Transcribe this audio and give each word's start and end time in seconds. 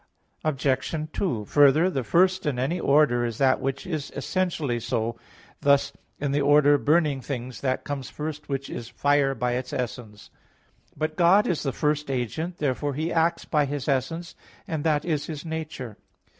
Obj. 0.43 1.09
2: 1.13 1.45
Further, 1.45 1.87
The 1.91 2.03
first 2.03 2.47
in 2.47 2.57
any 2.57 2.79
order 2.79 3.23
is 3.23 3.37
that 3.37 3.61
which 3.61 3.85
is 3.85 4.09
essentially 4.15 4.79
so, 4.79 5.15
thus 5.59 5.93
in 6.19 6.31
the 6.31 6.41
order 6.41 6.73
of 6.73 6.85
burning 6.85 7.21
things, 7.21 7.61
that 7.61 7.83
comes 7.83 8.09
first 8.09 8.49
which 8.49 8.67
is 8.67 8.87
fire 8.89 9.35
by 9.35 9.51
its 9.51 9.71
essence. 9.71 10.31
But 10.97 11.15
God 11.17 11.45
is 11.45 11.61
the 11.61 11.71
first 11.71 12.09
agent. 12.09 12.57
Therefore 12.57 12.95
He 12.95 13.13
acts 13.13 13.45
by 13.45 13.65
His 13.65 13.87
essence; 13.87 14.33
and 14.67 14.83
that 14.83 15.05
is 15.05 15.27
His 15.27 15.45
nature. 15.45 15.97